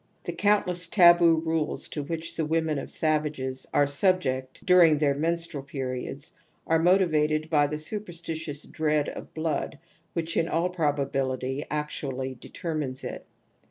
The 0.23 0.33
countless 0.33 0.87
taboo 0.87 1.43
rules 1.45 1.87
to 1.89 2.01
which 2.01 2.35
the 2.35 2.43
women 2.43 2.79
of 2.79 2.89
savages 2.89 3.67
are 3.71 3.85
subject 3.85 4.65
during 4.65 4.97
their 4.97 5.13
menstrual 5.13 5.61
/periods 5.63 6.31
are 6.65 6.79
motivated 6.79 7.51
by 7.51 7.67
the 7.67 7.77
superstitious 7.77 8.63
dread 8.63 9.09
of 9.09 9.35
blood 9.35 9.77
which 10.13 10.35
in 10.35 10.49
all 10.49 10.69
probability 10.69 11.65
actually 11.69 12.33
determines 12.33 13.03
it. 13.03 13.27